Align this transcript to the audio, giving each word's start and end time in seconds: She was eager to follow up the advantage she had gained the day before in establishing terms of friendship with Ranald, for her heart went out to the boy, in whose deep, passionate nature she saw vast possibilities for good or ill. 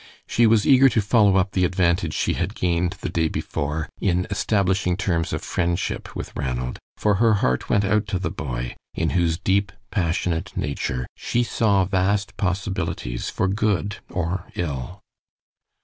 She 0.25 0.47
was 0.47 0.65
eager 0.65 0.89
to 0.89 0.99
follow 0.99 1.35
up 1.35 1.51
the 1.51 1.63
advantage 1.63 2.15
she 2.15 2.33
had 2.33 2.55
gained 2.55 2.93
the 3.01 3.09
day 3.09 3.27
before 3.27 3.87
in 3.99 4.25
establishing 4.31 4.97
terms 4.97 5.31
of 5.31 5.43
friendship 5.43 6.15
with 6.15 6.35
Ranald, 6.35 6.79
for 6.97 7.17
her 7.21 7.35
heart 7.35 7.69
went 7.69 7.85
out 7.85 8.07
to 8.07 8.17
the 8.17 8.31
boy, 8.31 8.75
in 8.95 9.11
whose 9.11 9.37
deep, 9.37 9.71
passionate 9.91 10.57
nature 10.57 11.05
she 11.15 11.43
saw 11.43 11.85
vast 11.85 12.35
possibilities 12.35 13.29
for 13.29 13.47
good 13.47 13.97
or 14.09 14.47
ill. 14.55 15.01